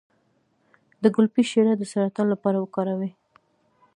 [1.03, 3.11] د ګلپي شیره د سرطان لپاره وکاروئ